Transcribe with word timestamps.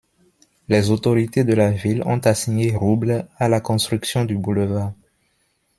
Les 0.67 0.89
autorités 0.89 1.43
de 1.43 1.53
la 1.53 1.69
ville 1.69 2.01
ont 2.07 2.17
assigné 2.17 2.75
roubles 2.75 3.27
à 3.37 3.47
la 3.49 3.61
construction 3.61 4.25
du 4.25 4.35
boulevard. 4.35 4.93